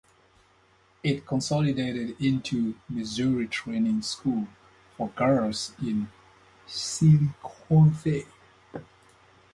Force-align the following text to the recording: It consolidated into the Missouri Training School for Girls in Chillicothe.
It 1.03 1.27
consolidated 1.27 2.19
into 2.19 2.73
the 2.87 2.95
Missouri 2.95 3.47
Training 3.47 4.01
School 4.01 4.47
for 4.97 5.09
Girls 5.09 5.75
in 5.79 6.09
Chillicothe. 6.67 8.25